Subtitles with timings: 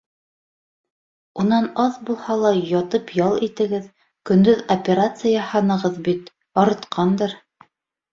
[1.41, 3.85] Унан аҙ булһа ла ятып ял итегеҙ-
[4.31, 7.37] көндөҙ операция яһанығыҙ бит, арытҡандыр...